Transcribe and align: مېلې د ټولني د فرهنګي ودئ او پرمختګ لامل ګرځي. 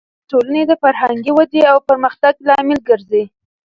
مېلې 0.03 0.11
د 0.19 0.23
ټولني 0.29 0.63
د 0.67 0.71
فرهنګي 0.81 1.31
ودئ 1.33 1.61
او 1.71 1.77
پرمختګ 1.89 2.33
لامل 2.47 2.79
ګرځي. 2.89 3.23